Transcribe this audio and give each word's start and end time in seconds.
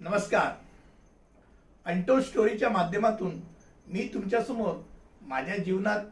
नमस्कार. 0.00 0.52
अंटो 1.86 2.20
स्टोरीच्या 2.20 2.68
माध्यमातून 2.68 3.34
मी 3.86 4.08
तुमच्यासमोर 4.14 4.76
माझ्या 5.22 5.56
जीवनात 5.56 6.04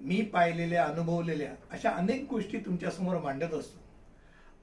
मी 0.00 0.20
पाहिलेल्या 0.22 0.84
अनुभवलेल्या 0.84 1.50
अशा 1.70 1.90
अनेक 1.90 2.26
गोष्टी 2.30 2.58
तुमच्यासमोर 2.58 3.16
मांडत 3.16 3.54
असतो. 3.54 3.78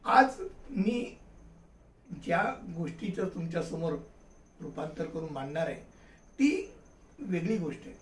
आज 0.05 0.39
मी 0.69 1.17
ज्या 2.25 2.43
गोष्टीचं 2.77 3.27
तुमच्यासमोर 3.27 3.93
रूपांतर 4.61 5.05
करून 5.05 5.33
मांडणार 5.33 5.67
आहे 5.67 5.81
ती 6.39 6.71
वेगळी 7.19 7.57
गोष्ट 7.57 7.81
आहे. 7.85 7.95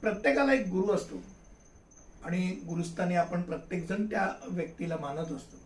प्रत्येकाला 0.00 0.54
एक 0.54 0.66
गुरु 0.68 0.92
असतो 0.92 1.22
आणि 2.24 2.46
गुरुस्थानी 2.68 3.14
आपण 3.14 3.42
प्रत्येकजण 3.42 4.06
त्या 4.06 4.28
व्यक्तीला 4.48 4.96
मानत 4.96 5.32
असतो. 5.32 5.56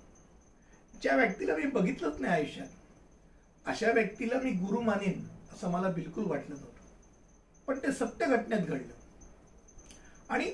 ज्या 1.02 1.16
व्यक्तीला 1.16 1.56
मी 1.56 1.66
बघितलंच 1.66 2.20
नाही 2.20 2.34
आयुष्यात 2.34 3.68
अशा 3.68 3.92
व्यक्तीला 3.92 4.40
मी 4.40 4.50
गुरु 4.50 4.80
मानेन 4.80 5.26
असं 5.52 5.70
मला 5.70 5.88
बिलकुल 5.88 6.24
वाटलं 6.24 6.54
नव्हतं. 6.54 6.68
पण 7.66 7.78
ते 7.78 7.92
सत्य 7.92 8.26
घटनेत 8.26 8.66
घडलं. 8.66 8.92
आणि 10.28 10.52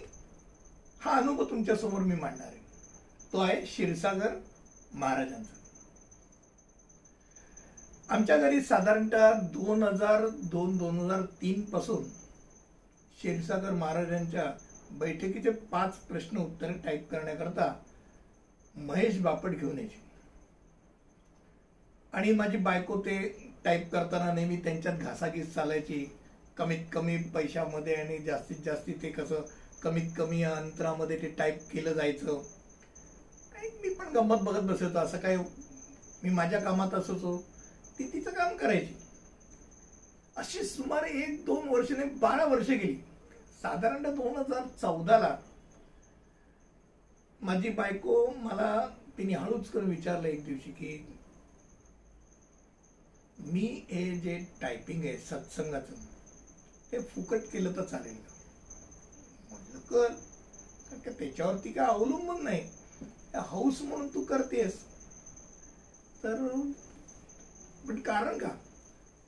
हा 1.00 1.10
अनुभव 1.10 1.44
तुमच्यासमोर 1.44 2.00
मी 2.00 2.14
मांडणार 2.14 2.46
आहे. 2.46 2.60
तो 3.32 3.38
आहे 3.38 3.60
क्षीरसागर 3.60 4.36
महाराजांचा. 4.94 5.54
आमच्या 8.08 8.36
घरी 8.36 8.60
साधारणतः 8.62 9.32
दोन 9.32 9.82
हजार 9.82 10.28
दोन 10.28 10.76
दोन 10.76 10.98
हजार 10.98 11.22
तीन 11.22 11.62
पासून 11.62 12.04
क्षीरसागर 12.04 13.70
महाराजांच्या 13.70 14.52
बैठकीचे 14.90 15.50
पाच 15.50 15.96
प्रश्न 15.98 16.38
उत्तरे 16.38 16.72
टाईप 16.72 17.10
करण्याकरता 17.10 17.72
महेश 18.76 19.20
बापट 19.20 19.50
घेऊन 19.50 19.78
यायचे. 19.78 20.05
आणि 22.16 22.32
माझी 22.32 22.56
बायको 22.56 22.98
ते 23.00 23.16
टाईप 23.64 23.90
करताना 23.92 24.32
नेहमी 24.32 24.56
त्यांच्यात 24.56 24.98
घासाघीस 24.98 25.54
चालायची. 25.54 26.04
कमीत 26.56 26.84
कमी 26.92 27.16
पैशामध्ये 27.34 27.94
आणि 27.94 28.18
जास्तीत 28.18 28.56
जास्ती 28.64 28.92
ते 28.92 29.10
कसं 29.10 29.42
कमीत 29.82 30.10
कमी 30.16 30.42
अंतरामध्ये 30.42 31.16
ते 31.22 31.28
टाईप 31.28 31.58
केलं 31.72 31.92
जायचं. 31.92 32.42
आणि 33.56 33.68
मी 33.82 33.94
पण 33.94 34.12
गंमत 34.12 34.42
बघत 34.42 34.62
बसायचो. 34.62 34.98
असं 34.98 35.18
काय 35.18 35.36
मी 35.36 36.30
माझ्या 36.30 36.60
कामात 36.60 36.94
असायचो. 36.94 37.36
ती 37.98 38.08
तिचं 38.12 38.30
काम 38.30 38.56
करायची. 38.56 38.94
अशी 40.36 40.62
सुमारे 40.64 41.10
एक 41.22 41.44
दोन 41.44 41.68
वर्ष 41.68 41.90
नाही 41.92 42.10
बारा 42.10 42.44
वर्ष 42.44 42.70
गेली. 42.70 42.94
साधारणतः 43.62 44.10
दोन 44.10 44.36
हजार 44.36 44.66
चौदाला 44.80 45.36
माझी 47.40 47.68
बायको 47.68 48.26
मला 48.36 48.88
तिने 49.18 49.34
हळूच 49.34 49.70
करून 49.70 49.90
विचारलं 49.90 50.28
एक 50.28 50.44
दिवशी 50.44 50.70
की 50.70 51.15
मी 53.38 53.84
हे 53.90 54.16
जे 54.16 54.46
टायपिंग 54.60 55.04
आहे 55.04 55.18
सत्संगाचं 55.18 55.94
ते 56.92 56.98
फुकट 57.00 57.40
केलं 57.52 57.72
तर 57.72 57.84
चालेल 57.84 58.14
का? 58.14 58.32
म्हटलं 59.50 59.78
कर. 59.78 60.14
कारण 60.90 61.00
का 61.00 61.10
त्याच्यावरती 61.10 61.72
काय 61.72 61.86
अवलंबून 61.86 62.44
नाही. 62.44 62.62
हौस 63.34 63.82
म्हणून 63.82 64.08
तू 64.08 64.24
करतेस. 64.24 64.74
तर 66.22 66.46
पण 67.88 68.00
कारण 68.00 68.38
का? 68.38 68.48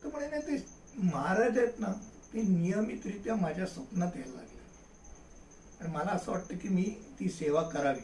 तर 0.05 0.09
म्हणे 0.09 0.29
नाही 0.29 0.43
ते 0.43 0.67
महाराज 0.99 1.59
आहेत 1.59 1.81
ना 1.81 1.93
ते 2.33 2.43
नियमितरित्या 2.43 3.35
माझ्या 3.35 3.67
स्वप्नात 3.67 4.17
यायला 4.17 4.33
लागले. 4.33 4.59
आणि 5.81 5.93
मला 5.93 6.11
असं 6.11 6.33
वाटतं 6.33 6.57
की 6.57 6.69
मी 6.69 6.83
ती 7.21 7.29
सेवा 7.29 7.63
करावी. 7.63 8.01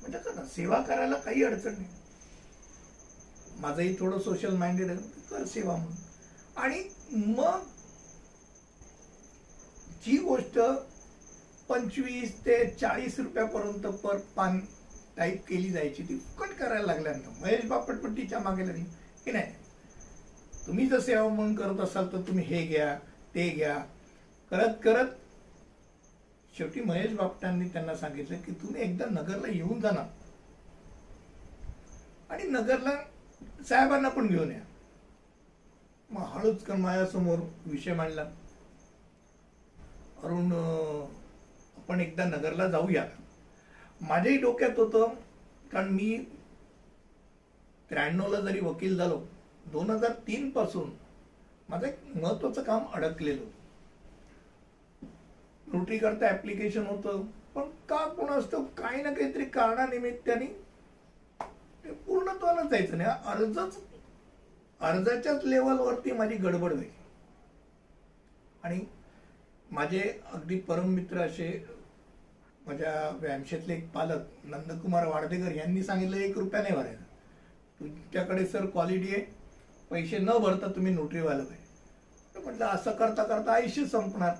म्हणजे 0.00 0.18
का 0.18 0.34
ना 0.34 0.44
सेवा 0.44 0.80
करायला 0.82 1.16
काही 1.16 1.44
अडचण 1.44 1.72
नाही. 1.72 1.88
माझंही 3.60 3.94
थोडं 4.00 4.18
सोशल 4.18 4.56
माइंडेड 4.56 4.90
आहे. 4.90 4.98
कर 5.30 5.44
सेवा 5.44 5.76
म्हणून. 5.76 5.96
आणि 6.56 6.82
मग 7.12 7.60
जी 10.04 10.16
गोष्ट 10.16 10.58
पंचवीस 11.68 12.38
ते 12.46 12.64
चाळीस 12.70 13.18
रुपयापर्यंत 13.20 13.86
पर 13.86 14.16
पान 14.36 14.60
टाईप 15.16 15.44
केली 15.48 15.70
जायची 15.70 16.02
ती 16.02 16.18
फुकट 16.18 16.54
करायला 16.54 16.86
लागल्यानंतर 16.86 17.40
महेश 17.40 17.64
बापट 17.64 17.94
पण 17.94 18.16
तिच्यामागे 18.16 18.66
लागली 18.66 18.84
की 19.24 19.32
नाही? 19.32 19.52
तुम्ही 20.66 20.86
जर 20.86 21.00
सेवा 21.00 21.28
म्हणून 21.28 21.54
करत 21.54 21.80
असाल 21.80 22.12
तर 22.12 22.20
तुम्ही 22.20 22.44
हे 22.44 22.62
घ्या 22.66 22.94
ते 23.34 23.48
घ्या. 23.48 23.76
करत 24.50 24.74
करत 24.84 25.06
शेवटी 26.54 26.80
महेश 26.80 27.12
बापटांनी 27.12 27.68
त्यांना 27.68 27.94
सांगितलं 27.96 28.40
की 28.40 28.52
तुम्ही 28.52 28.82
एकदा 28.82 29.04
नगरला 29.10 29.48
येऊन 29.48 29.80
जाणार 29.80 30.06
आणि 32.30 32.42
नगरला 32.42 32.90
साहेबांना 33.68 34.08
पण 34.08 34.26
घेऊन 34.26 34.50
या. 34.50 34.60
मग 36.10 36.22
हळूच 36.22 36.64
कर 36.64 36.74
माझ्यासमोर 36.74 37.38
विषय 37.66 37.94
मांडला. 37.94 38.22
अरुण 40.22 40.52
आपण 41.76 42.00
एकदा 42.00 42.24
नगरला 42.24 42.68
जाऊया. 42.68 43.04
माझ्याही 44.00 44.38
डोक्यात 44.38 44.78
होतं 44.78 45.14
कारण 45.72 45.88
मी 45.88 46.24
त्र्याण्णवला 47.90 48.40
जरी 48.40 48.60
वकील 48.60 48.96
झालो 48.96 49.20
दोन 49.72 49.90
हजार 49.90 50.12
तीन 50.26 50.50
पासून 50.50 50.90
माझं 51.68 51.86
एक 51.86 51.98
महत्वाचं 52.16 52.62
काम 52.62 52.84
अडकलेलं 52.94 53.44
नोटरीकरता 55.66 56.26
ॲप्लिकेशन 56.26 56.26
करता 56.26 56.34
ऍप्लिकेशन 56.34 56.86
होतं 56.86 57.22
पण 57.54 57.62
का 57.88 58.06
कोण 58.06 58.28
असतं 58.28 58.64
काही 58.64 59.02
ना 59.02 59.12
काहीतरी 59.12 59.44
कारणानिमित्ताने 59.44 60.46
पूर्णत्वाला 62.30 62.68
जायचं 62.70 62.98
नाही? 62.98 63.10
अर्जच 63.26 63.78
अर्जाच्याच 64.80 65.44
लेवलवरती 65.44 66.12
माझी 66.12 66.34
गडबड 66.34 66.72
व्हायची. 66.72 66.90
आणि 68.64 68.84
माझे 69.70 70.00
अगदी 70.32 70.58
परममित्र 70.58 71.20
असे 71.20 71.48
माझ्या 72.66 73.10
व्यायामशेतले 73.20 73.74
एक 73.74 73.90
पालक 73.92 74.44
नंदकुमार 74.44 75.06
वाडदेकर 75.06 75.52
यांनी 75.52 75.82
सांगितलं 75.82 76.16
एक 76.16 76.38
रुपया 76.38 76.62
नाही 76.62 76.74
भरायचा. 76.74 77.04
तुमच्याकडे 77.80 78.46
सर 78.46 78.66
क्वालिटी 78.66 79.14
आहे 79.14 79.24
पैसे 79.90 80.18
न 80.18 80.36
भरता 80.38 80.66
तुम्ही 80.66 80.92
नोटरी 80.94 81.20
व्हायला 81.20 81.42
पाहिजे. 81.42 81.58
तर 82.34 82.40
म्हटलं 82.40 82.66
असं 82.66 82.90
करता 82.90 83.22
करता 83.24 83.52
आयुष्य 83.52 83.84
संपणार. 83.86 84.34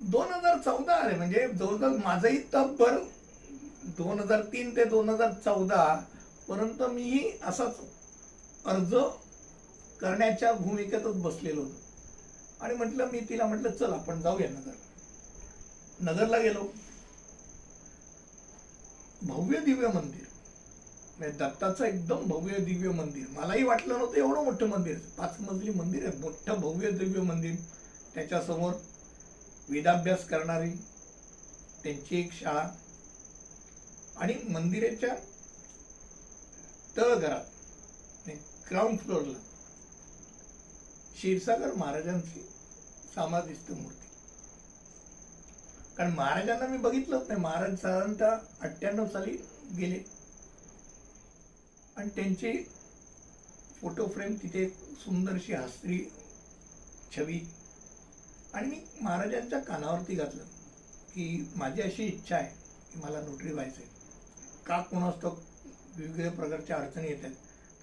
दोन 0.00 0.32
हजार 0.32 0.58
चौदा 0.58 0.94
आले 0.94 1.14
म्हणजे 1.16 1.46
जवळजवळ 1.48 1.96
माझंही 2.04 2.38
तपभर 2.54 2.98
दोन 3.98 4.20
हजार 4.20 4.42
तीन 4.42 4.76
ते 4.76 4.84
दोन 4.84 5.08
हजार 5.08 5.32
चौदा 5.44 5.84
परंतु 6.48 6.86
मीही 6.86 7.30
असाच 7.42 7.76
अर्ज 8.64 8.94
करण्याच्या 10.00 10.52
भूमिकेतच 10.52 11.22
बसलेलो 11.22 11.60
होतो. 11.60 11.74
आणि 12.60 12.74
म्हटलं 12.74 13.06
मी 13.12 13.20
तिला 13.20 13.46
म्हटलं 13.46 13.70
चल 13.70 13.92
आपण 13.92 14.22
जाऊया 14.22 14.48
नगर 14.48 14.72
नगरला 16.00 16.38
गेलो. 16.38 16.72
भव्य 19.22 19.58
दिव्य 19.58 19.88
मंदिर. 19.88 20.24
म्हणजे 21.18 21.38
दत्ताचं 21.38 21.84
एकदम 21.84 22.28
भव्य 22.28 22.58
दिव्य 22.58 22.88
मंदिर. 22.88 23.26
मलाही 23.28 23.62
वाटलं 23.62 23.98
नव्हतं 23.98 24.16
एवढं 24.16 24.44
मोठं 24.44 24.66
मंदिर. 24.66 24.98
पाच 25.18 25.40
मजली 25.40 25.70
मंदिर 25.70 26.08
आहे. 26.08 26.16
मोठं 26.16 26.60
भव्य 26.60 26.90
दिव्य 26.90 27.20
मंदिर. 27.20 27.54
त्याच्यासमोर 28.14 28.72
वेदाभ्यास 29.68 30.24
करणारी 30.24 30.70
त्यांची 31.82 32.20
एक 32.20 32.32
शाळा. 32.32 32.70
आणि 34.16 34.34
मंदिराच्या 34.48 35.14
तळ 36.98 37.14
घरात. 37.14 37.44
ग्राउंड 38.70 38.98
फ्लोअरला 38.98 39.38
क्षीरसागर 41.14 41.72
महाराजांची 41.72 42.40
समाधिस्थ 43.14 43.70
मूर्ती. 43.72 44.08
कारण 45.96 46.12
महाराजांना 46.12 46.66
मी 46.66 46.78
बघितलंच 46.78 47.28
नाही. 47.28 47.40
महाराज 47.40 47.76
साधारणतः 47.76 48.38
अठ्ठ्याण्णव 48.60 49.06
साली 49.06 49.36
गेले. 49.76 49.98
आणि 51.96 52.08
त्यांची 52.08 52.52
फोटो 53.80 54.06
फ्रेम 54.06 54.34
तिथे 54.34 54.68
सुंदरशी 55.04 55.52
हास्त्री 55.52 56.04
छवी. 57.16 57.40
आणि 58.54 58.68
मी 58.68 58.80
महाराजांच्या 59.00 59.58
कानावरती 59.58 60.14
घातलं 60.14 60.44
की 61.14 61.52
माझी 61.56 61.82
अशी 61.82 62.04
इच्छा 62.04 62.36
आहे 62.36 62.50
की 62.92 63.00
मला 63.00 63.20
नोटरी 63.20 63.52
व्हायचं 63.52 63.80
आहे 63.80 63.96
का 64.66 64.80
कोणास्तव 64.82 65.34
वेगवेगळ्या 65.98 66.30
प्रकारच्या 66.32 66.76
अडचणी 66.76 67.06
येत 67.08 67.24
आहेत. 67.24 67.34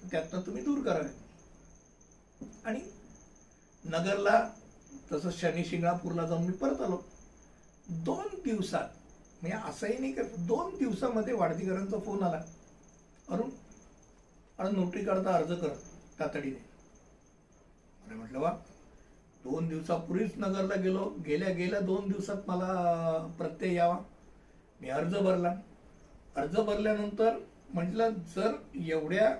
तर 0.02 0.08
त्यातनं 0.10 0.40
तुम्ही 0.46 0.62
दूर 0.62 0.82
करावे 0.84 1.08
आणि 2.64 2.80
नगरला 3.84 4.40
तसं 5.12 5.30
शनी 5.30 5.64
शिंगणापूरला 5.64 6.26
जाऊन 6.26 6.44
मी 6.44 6.52
परत 6.52 6.80
आलो. 6.80 6.96
दोन 8.04 8.28
दिवसात 8.44 8.88
म्हणजे 9.42 9.58
असंही 9.68 9.98
नाही 9.98 10.12
करत 10.12 10.38
दोन 10.46 10.76
दिवसामध्ये 10.78 11.34
वाढदीकरांचा 11.34 11.98
फोन 11.98 12.22
आला. 12.22 12.42
अरुण 13.28 13.50
अरे 14.58 14.70
नोटरी 14.70 15.04
काढता 15.04 15.34
अर्ज 15.34 15.52
कर 15.60 15.74
तातडीने. 16.18 16.64
अरे 18.06 18.14
म्हटलं 18.14 18.38
वा 18.38 18.50
दोन 19.44 19.68
दिवसापूर्वीच 19.68 20.32
नगरला 20.36 20.74
गेलो 20.74 21.04
गेल्या 21.26 21.48
गेल्या 21.54 21.80
दोन 21.80 22.08
दिवसात 22.08 22.48
मला 22.48 23.34
प्रत्यय 23.38 23.74
यावा. 23.74 23.98
मी 24.80 24.88
अर्ज 24.90 25.14
भरला. 25.16 25.52
अर्ज 26.36 26.56
भरल्यानंतर 26.56 27.38
म्हटलं 27.76 28.12
जर 28.34 28.52
एवढ्या 28.74 29.34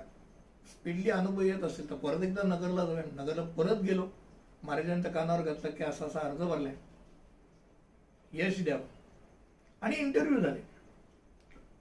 स्पीडली 0.67 1.09
अनुभव 1.09 1.41
येत 1.41 1.63
असेल 1.63 1.89
तर 1.89 1.95
परत 1.95 2.23
एकदा 2.23 2.41
नगरला 2.45 2.85
जाऊया. 2.85 3.03
नगरला 3.13 3.43
परत 3.57 3.81
गेलो. 3.83 4.07
महाराजांच्या 4.63 5.11
कानावर 5.11 5.41
घातलं 5.43 5.71
की 5.71 5.83
असा 5.83 6.05
असा 6.05 6.19
अर्ज 6.19 6.41
भरलाय. 6.41 6.75
यश 8.33 8.63
द्यावं 8.63 8.85
आणि 9.81 9.95
इंटरव्ह्यू 9.95 10.39
झाले. 10.39 10.59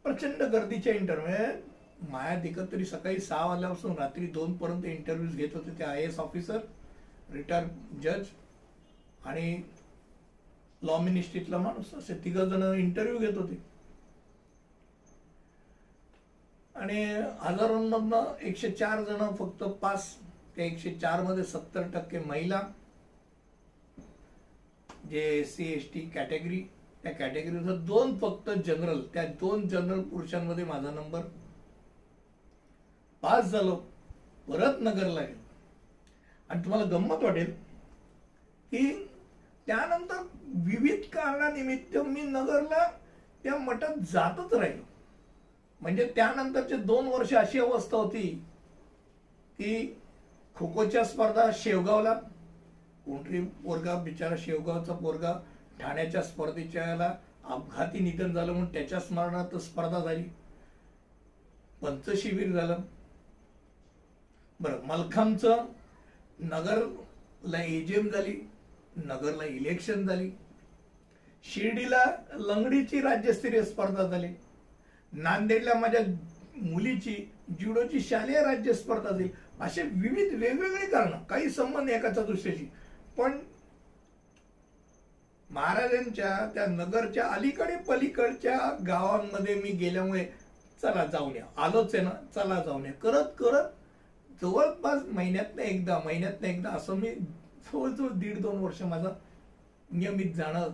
प्रचंड 0.05 0.43
गर्दीच्या 0.53 0.95
इंटरव्ह्यू 0.95 1.37
म्हणजे 1.37 2.11
माया 2.11 2.41
दिकत 2.41 2.73
तरी 2.73 2.85
सकाळी 2.85 3.21
सहा 3.21 3.47
वाजल्यापासून 3.47 3.95
रात्री 3.99 4.27
दोन 4.33 4.57
पर्यंत 4.57 4.85
इंटरव्ह्यूज 4.85 5.37
घेत 5.37 5.55
होते 5.55 5.79
ते 5.79 5.85
आय 5.85 6.03
एस 6.05 6.19
ऑफिसर 6.21 6.59
रिटायर 7.33 7.65
जज 8.03 8.27
आणि 9.25 9.63
लॉ 10.83 10.99
मिनिस्ट्रीतला 10.99 11.59
माणूस. 11.59 11.95
असे 11.95 12.15
तिघ 12.25 12.39
जण 12.39 12.63
इंटरव्ह्यू 12.75 13.19
घेत 13.19 13.39
होते. 13.39 13.63
आणि 16.77 17.03
हजारोंमधनं 17.41 18.45
एकशे 18.47 18.71
चार 18.71 19.03
जण 19.05 19.35
फक्त 19.39 19.63
पास 19.83 20.15
त्या 20.57 20.65
एकशे 20.65 20.91
चारमध्ये 20.95 21.45
सत्तर 21.45 21.83
टक्के 21.95 22.19
महिला 22.19 22.61
जे 25.11 25.45
सी 25.45 25.73
एस 25.73 25.93
टी 25.95 26.01
कॅटेगरी 26.15 26.61
त्या 27.05 27.13
कॅटेगरीचं 27.13 27.85
दोन 27.87 28.17
फक्त 28.19 28.51
जनरल 28.67 29.01
त्या 29.15 29.25
दोन 29.41 29.67
जनरल 29.69 30.03
पुरुषांमध्ये 30.03 30.65
माझा 30.65 30.91
नंबर 30.91 31.23
पास 33.23 33.45
झालो 33.45 33.77
परत 34.49 34.81
नगरला 34.81 35.21
गेलो 35.21 35.45
आणि 36.51 36.65
तुम्हाला 36.65 36.85
गंमत 36.91 37.23
वाटेल 37.25 37.51
की 38.73 38.91
त्यानंतर 39.67 40.23
विविध 40.65 41.09
कारणानिमित्त 41.13 41.97
मी 41.99 42.23
नगरला 42.23 42.87
त्या 43.45 43.57
मठात 43.59 43.99
जातच 44.13 44.55
राहिलो. 44.55 44.83
म्हणजे 45.81 46.13
त्यानंतरचे 46.17 46.77
दोन 46.77 47.07
वर्ष 47.07 47.35
अशी 47.35 47.59
अवस्था 47.59 47.97
होती 47.97 48.29
की 49.59 50.01
खो 50.57 50.67
खोच्या 50.75 51.05
स्पर्धा 51.05 51.51
शेवगावला 51.55 52.13
कोणतरी 53.07 53.41
पोरगा 53.65 53.95
बिचारा 53.95 54.37
शेवगावचा 54.39 54.93
पोरगा 54.93 55.33
ठाण्याच्या 55.81 56.23
स्पर्धेच्या 56.23 56.89
याला 56.89 57.15
अपघाती 57.45 57.99
निधन 57.99 58.33
झालं 58.33 58.53
म्हणून 58.53 58.73
त्याच्या 58.73 59.01
स्मरणार्थ 59.01 59.57
स्पर्धा 59.57 59.99
झाली. 59.99 60.23
पंचशिबिर 61.83 62.53
झालं. 62.53 62.81
बरं 64.61 64.85
मलखामचं 64.85 65.67
नगरला 66.39 67.63
एजीएम 67.63 68.09
झाली 68.09 68.37
नगरला 68.97 69.45
इलेक्शन 69.45 70.07
झाली. 70.07 70.31
शिर्डीला 71.45 72.05
लंगडीची 72.35 73.01
राज्यस्तरीय 73.01 73.63
स्पर्धा 73.63 74.03
झाली. 74.03 74.29
नांदेडला 75.17 75.75
माझ्या 75.75 76.01
मुलीची 76.57 77.15
जुडोची 77.61 78.01
शालेय 78.01 78.43
राज्य 78.43 78.73
स्पर्धा 78.73 79.11
झाली 79.11 79.29
असे 79.61 79.83
विविध 79.83 80.35
वेगवेगळी 80.35 80.87
कारण 80.87 81.23
काही 81.25 81.51
संबंध 81.51 81.91
एकाचा 81.91 82.23
दुसऱ्याशी 82.23 82.69
पण 83.19 83.39
महाराजांच्या 85.51 86.51
त्या 86.55 86.67
नगरच्या 86.67 87.27
अलीकडे 87.27 87.77
पलीकडच्या 87.77 88.59
गावांमध्ये 88.87 89.55
मी 89.55 89.71
गेल्यामुळे 89.71 90.25
चला 90.83 91.05
जाऊन 91.07 91.37
या. 91.37 91.45
आलोच 91.57 91.95
आहे 91.95 92.05
ना 92.05 92.11
चला 92.35 92.63
जाऊन 92.63 92.87
या. 92.87 92.93
करत 92.93 93.25
करत 93.39 94.35
जवळपास 94.43 95.03
महिन्यातनं 95.07 95.63
एकदा 95.63 95.99
महिन्यातनं 96.05 96.49
एकदा 96.49 96.71
असं 96.71 96.95
मी 96.95 97.11
जवळजवळ 97.11 98.09
दीड 98.09 98.41
दोन 98.41 98.59
वर्ष 98.59 98.83
माझं 98.83 99.13
नियमित 99.91 100.35
जाणं 100.35 100.69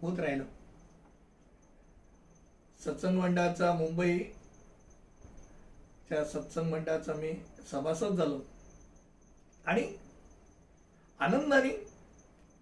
होत 0.00 0.20
राहिलं. 0.20 0.44
सत्संग 2.84 3.18
मंडळाचा 3.18 3.72
मुंबईच्या 3.72 6.24
सत्संग 6.24 6.72
मंडळाचा 6.72 7.14
मी 7.14 7.32
सभासद 7.70 8.06
झालो. 8.06 8.40
आणि 9.66 9.86
आनंदाने 11.20 11.86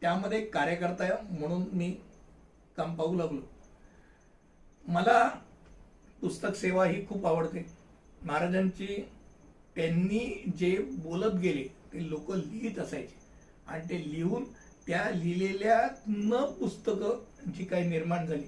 त्यामध्ये 0.01 0.45
कार्यकर्ता 0.45 1.05
म्हणून 1.31 1.65
मी 1.73 1.97
काम 2.77 2.95
पाहू 2.95 3.15
लागलो. 3.15 3.41
मला 4.89 5.29
पुस्तक 6.21 6.55
सेवा 6.55 6.87
ही 6.87 7.07
खूप 7.07 7.27
आवडते. 7.27 7.67
महाराजांची 8.23 9.11
त्यांनी 9.77 10.53
जे 10.59 10.79
बोलत 10.79 11.35
गेले 11.35 11.63
ते 11.63 12.11
लोक 12.11 12.31
लिहित 12.31 12.79
असायचे. 12.79 13.17
आणि 13.67 13.89
ते 13.89 14.13
लिहून 14.13 14.45
त्या 14.87 15.11
लिहिलेल्या 15.11 15.89
न 16.09 16.55
पुस्तकं 16.61 17.53
जी 17.53 17.65
काही 17.65 17.89
निर्माण 17.89 18.27
झाली 18.27 18.47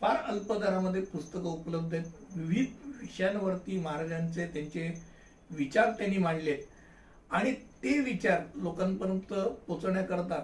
फार 0.00 0.16
अल्प 0.30 0.52
दरामध्ये 0.52 1.00
पुस्तकं 1.02 1.48
उपलब्ध 1.50 1.94
आहेत. 1.94 2.06
विविध 2.36 2.86
विषयांवरती 3.00 3.78
महाराजांचे 3.78 4.46
त्यांचे 4.46 4.88
विचार 5.50 5.90
त्यांनी 5.90 6.18
मांडले 6.18 6.56
आणि 7.30 7.52
ते 7.82 7.98
विचार 8.00 8.40
लोकांपर्यंत 8.54 9.32
पोचवण्याकरता 9.68 10.42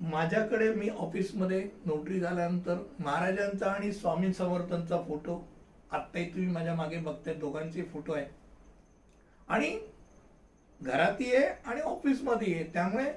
माझ्याकडे 0.00 0.72
मी 0.74 0.88
ऑफिसमध्ये 0.88 1.60
नोटरी 1.86 2.20
झाल्यानंतर 2.20 2.78
महाराजांचा 2.98 3.70
आणि 3.70 3.92
स्वामी 3.92 4.32
समर्थांचा 4.32 5.00
फोटो 5.02 5.40
आत्ताही 5.90 6.28
तुम्ही 6.28 6.50
माझ्या 6.50 6.74
मागे 6.74 6.98
बघताय 6.98 7.34
दोघांचे 7.34 7.82
फोटो 7.82 8.12
आहे. 8.12 8.26
आणि 9.48 9.78
घरातही 10.80 11.34
आहे 11.36 11.46
आणि 11.64 11.80
ऑफिसमध्ये 11.80 12.54
आहे. 12.54 12.64
त्यामुळे 12.64 13.10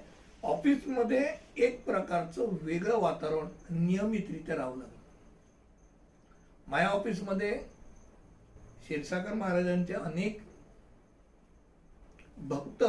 ऑफिसमध्ये 0.43 1.25
एक 1.57 1.83
प्रकारचं 1.85 2.55
वेगळं 2.61 2.99
वातावरण 2.99 3.85
नियमितरित्या 3.85 4.55
राहू 4.55 4.75
लागलं. 4.75 4.93
माझ्या 6.67 6.89
ऑफिसमध्ये 6.89 7.51
क्षीरसागर 8.81 9.33
महाराजांचे 9.33 9.93
अनेक 9.93 10.39
भक्त 12.37 12.83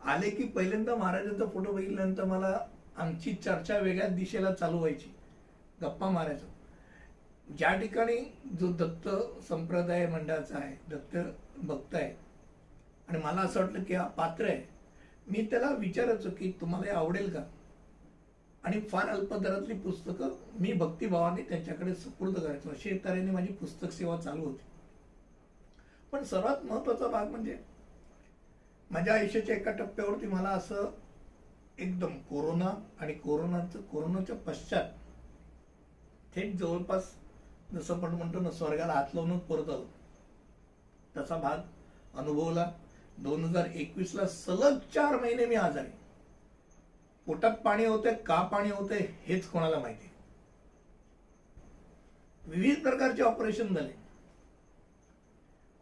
आले 0.00 0.30
की 0.30 0.44
पहिल्यांदा 0.46 0.94
महाराजांचा 0.94 1.46
फोटो 1.46 1.72
बघितल्यानंतर 1.72 2.24
मला 2.24 2.58
आमची 2.96 3.34
चर्चा 3.34 3.78
वेगळ्याच 3.78 4.14
दिशेला 4.14 4.52
चालू 4.52 4.78
व्हायची. 4.78 5.12
गप्पा 5.82 6.08
मारायचो. 6.10 6.46
ज्या 7.48 7.74
ठिकाणी 7.74 8.16
जो 8.60 8.72
दत्त 8.72 9.08
संप्रदाय 9.48 10.06
मंडळाचा 10.06 10.58
आहे 10.58 10.74
दत्त 10.90 11.16
भक्त 11.64 11.94
आहे 11.94 12.14
आणि 13.08 13.18
मला 13.18 13.40
असं 13.40 13.60
वाटलं 13.60 13.82
की 13.82 13.94
हा 13.94 14.06
पात्र 14.06 14.48
आहे 14.48 14.62
मी 15.26 15.46
त्याला 15.50 15.70
विचारायचो 15.70 16.30
की 16.30 16.50
तुम्हाला 16.60 16.86
हे 16.86 16.96
आवडेल 16.96 17.32
का? 17.34 17.42
आणि 18.66 18.80
फार 18.80 19.08
अल्प 19.08 19.34
दरातली 19.34 19.74
पुस्तकं 19.74 20.30
मी 20.60 20.72
भक्तिभावाने 20.72 21.42
त्यांच्याकडे 21.42 21.94
सुपूर्द 21.94 22.38
करायचो. 22.38 22.70
अशी 22.70 22.98
तऱ्हेने 23.04 23.30
माझी 23.30 23.52
पुस्तक 23.52 23.90
सेवा 23.90 24.16
चालू 24.16 24.44
होती. 24.44 24.64
पण 26.12 26.24
सर्वात 26.24 26.64
महत्त्वाचा 26.64 27.06
भाग 27.06 27.28
म्हणजे 27.30 27.58
माझ्या 28.90 29.14
आयुष्याच्या 29.14 29.56
एका 29.56 29.70
टप्प्यावरती 29.70 30.26
मला 30.26 30.48
असं 30.48 30.90
एकदम 31.78 32.18
कोरोना 32.30 32.72
आणि 33.00 33.14
कोरोनाचं 33.14 33.80
कोरोनाच्या 33.82 34.36
पश्चात 34.36 34.90
थेट 36.34 36.56
जवळपास 36.56 37.12
जसं 37.72 37.96
आपण 37.96 38.14
म्हणतो 38.14 38.40
ना 38.40 38.50
स्वर्गाला 38.50 38.92
हात 38.92 39.14
लावूनच 39.14 39.42
परत 39.42 39.68
आलो. 39.68 39.86
तसा 41.16 41.36
भाग 41.36 41.58
अनुभवला. 42.18 42.70
दोन 43.18 43.44
हजार 43.44 43.66
एकवीसला 43.66 44.26
सलग 44.26 44.78
चार 44.94 45.20
महिने 45.20 45.46
मी 45.46 45.54
आजारी. 45.54 45.88
पोटात 47.26 47.54
पाणी 47.64 47.84
होते 47.84 48.14
का 48.14 48.42
पाणी 48.42 48.70
होते 48.70 48.98
हेच 49.26 49.48
कोणाला 49.48 49.78
माहिती. 49.78 50.10
विविध 52.46 52.82
प्रकारचे 52.82 53.22
ऑपरेशन 53.22 53.74
झाले. 53.74 53.92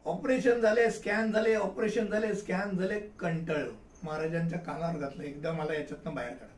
ऑपरेशन 0.05 0.61
झाले 0.61 0.91
स्कॅन 0.91 1.33
झाले 1.33 1.55
ऑपरेशन 1.55 2.07
झाले 2.07 2.35
स्कॅन 2.35 2.77
झाले 2.79 2.99
कंटाळलो. 3.01 3.73
महाराजांच्या 4.03 4.59
कानावर 4.59 4.99
घातलं 4.99 5.23
एकदा 5.23 5.53
मला 5.53 5.75
याच्यातनं 5.75 6.15
बाहेर 6.15 6.33
काढा. 6.33 6.53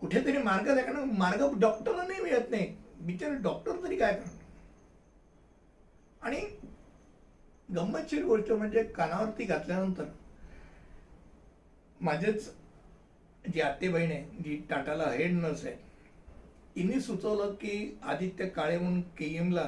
कुठेतरी 0.00 0.38
मार्ग 0.38 0.74
दाखवणार 0.74 1.04
मार्ग 1.18 1.58
डॉक्टरला 1.60 2.02
नाही 2.02 2.22
मिळत 2.22 2.50
नाही. 2.50 2.76
बिचारे 3.00 3.34
डॉक्टर 3.34 3.82
तरी 3.84 3.96
काय 3.96 4.12
करणार? 4.12 4.38
आणि 6.22 6.40
गंमतशीर 7.68 8.24
गोष्ट 8.24 8.52
म्हणजे 8.52 8.82
कानावरती 8.82 9.44
घातल्यानंतर 9.44 10.04
माझेच 12.00 12.50
जी 13.44 13.60
आते 13.60 13.88
बहीण 13.88 14.10
आहे 14.10 14.42
जी 14.42 14.56
टाटाला 14.70 15.10
हेड 15.10 15.32
नर्स 15.32 15.64
आहे 15.66 15.74
तिने 16.76 17.00
सुचवलं 17.00 17.54
की 17.54 17.98
आदित्य 18.02 18.48
काळे 18.48 18.78
म्हणून 18.78 19.00
के 19.18 19.34
एमला 19.36 19.64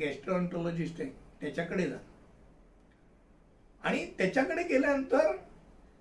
गॅस्ट्रॉन्टॉलॉजिस्ट 0.00 1.00
आहे 1.00 1.10
त्याच्याकडे 1.40 1.88
जा. 1.88 1.96
आणि 3.84 4.04
त्याच्याकडे 4.18 4.62
गेल्यानंतर 4.62 5.36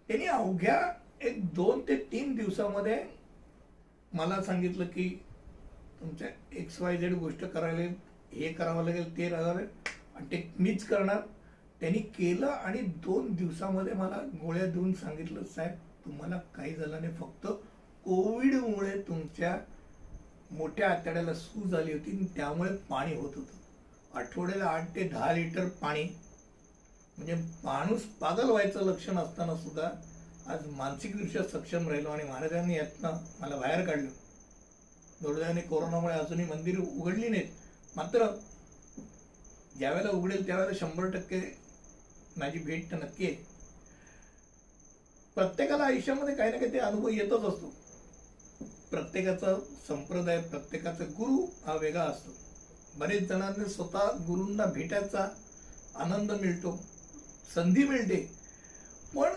त्यांनी 0.10 0.26
अवघ्या 0.26 0.80
एक 1.22 1.44
दोन 1.54 1.82
ते 1.88 1.96
तीन 2.12 2.36
दिवसामध्ये 2.36 3.04
मला 4.14 4.42
सांगितलं 4.44 4.86
की 4.86 5.08
तुमच्या 6.02 6.28
एक्स 6.58 6.82
वाय 6.82 6.98
झेड 6.98 7.14
गोष्ट 7.14 7.46
करायला 7.46 7.82
हे 8.34 8.52
करावं 8.54 8.86
लागेल 8.86 9.18
ते 9.18 9.30
राहावं 9.30 9.60
आणि 10.16 10.26
ते 10.32 10.44
मीच 10.60 10.86
करणार. 10.86 11.22
त्यांनी 11.82 12.00
केलं 12.00 12.48
आणि 12.48 12.82
दोन 13.06 13.34
दिवसामध्ये 13.36 13.94
मला 13.94 14.18
गोळ्या 14.42 14.66
देऊन 14.66 14.94
सांगितलं 14.94 15.44
साहेब 15.44 15.72
तुम्हाला 16.06 16.38
काही 16.56 16.74
झालं 16.76 17.02
नाही 17.02 17.14
फक्त 17.14 17.48
कोविडमुळे 18.06 19.02
तुमच्या 19.02 19.58
मोठ्या 20.52 20.90
आतड्याला 20.90 21.34
सूज 21.34 21.74
आली 21.76 21.94
होती 21.94 22.12
आणि 22.12 22.26
त्यामुळे 22.36 22.76
पाणी 22.90 23.16
होत 23.16 23.36
होतं. 23.36 24.18
आठवड्याला 24.18 24.66
आठ 24.66 24.96
ते 24.96 25.08
दहा 25.10 25.32
लिटर 25.34 25.68
पाणी. 25.82 26.04
म्हणजे 27.18 27.36
माणूस 27.64 28.02
पागल 28.20 28.50
व्हायचं 28.50 28.86
लक्षण 28.86 29.18
असताना 29.18 29.56
सुद्धा 29.56 29.90
आज 30.48 30.68
मानसिकदृष्ट्या 30.68 31.44
सक्षम 31.44 31.88
राहिलो 31.90 32.10
आणि 32.10 32.24
महाराजांनी 32.24 32.76
यातनं 32.76 33.18
मला 33.40 33.56
बाहेर 33.56 33.86
काढलं. 33.86 34.10
दुर्दैवाने 35.22 35.62
कोरोनामुळे 35.62 36.14
अजूनही 36.14 36.46
मंदिर 36.46 36.80
उघडली 36.80 37.30
नाहीत. 37.30 37.50
मात्र 37.96 38.28
ज्यावेळेला 39.80 40.10
उघडेल 40.10 40.46
त्यावेळेला 40.46 40.78
शंभर 40.80 41.10
टक्के 41.10 41.40
माझी 42.38 42.60
भेट 42.60 42.92
तर 42.92 42.96
नक्की 42.96 43.26
आहे. 43.26 43.36
प्रत्येकाला 45.36 45.84
आयुष्यामध्ये 45.84 46.36
काही 46.36 46.52
ना 46.52 46.58
काही 46.58 46.74
ते 46.74 46.78
अनुभव 46.78 47.08
येतच 47.08 47.44
असतो. 47.44 47.74
प्रत्येकाचा 48.92 49.56
संप्रदाय 49.88 50.42
प्रत्येकाचा 50.42 51.04
गुरु 51.04 51.46
हा 51.66 51.76
वेगळा 51.76 52.04
असतो. 52.04 52.32
बरेच 52.96 53.28
जणांनी 53.28 53.70
स्वतः 53.70 54.12
गुरूंना 54.28 54.66
भेटायचा 54.66 55.28
आनंद 55.96 56.32
मिळतो 56.32 56.84
संधी 57.56 57.84
मिळते. 57.84 58.32
पण 59.16 59.34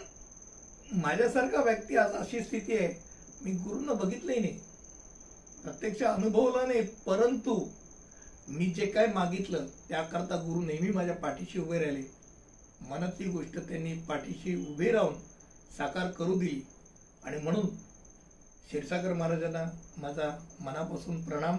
माझ्यासारखा 0.92 1.62
व्यक्ती 1.62 1.96
आज 1.96 2.12
अशी 2.12 2.40
स्थिती 2.40 2.76
आहे 2.76 2.88
मी 3.44 3.50
गुरूंना 3.50 3.92
बघितलंही 3.92 4.40
नाही. 4.40 4.58
प्रत्यक्ष 5.62 6.02
अनुभवला 6.02 6.66
नाही 6.66 6.82
परंतु 6.82 7.68
मी 8.48 8.66
जे 8.66 8.86
काय 8.86 9.06
मागितलं 9.06 9.66
त्याकरता 9.88 10.36
गुरु 10.36 10.60
नेहमी 10.60 10.90
माझ्या 10.90 11.14
पाठीशी 11.14 11.58
उभे 11.58 11.78
राहिले. 11.78 12.17
मनातली 12.80 13.28
गोष्ट 13.28 13.58
त्यांनी 13.58 13.94
पाठीशी 13.94 14.66
उभे 14.66 14.92
राहून 14.92 15.14
साकार 15.76 16.10
करू 16.10 16.38
दिली. 16.38 16.66
आणि 17.24 17.38
म्हणून 17.38 17.66
क्षीरसागर 18.66 19.12
महाराजांना 19.12 19.64
माझा 19.98 20.48
मनापासून 20.60 21.24
प्रणाम. 21.24 21.56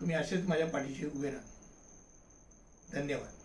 तुम्ही 0.00 0.16
असेच 0.16 0.48
माझ्या 0.48 0.66
पाठीशी 0.66 1.06
उभे 1.06 1.30
राहा. 1.30 1.44
धन्यवाद. 2.92 3.37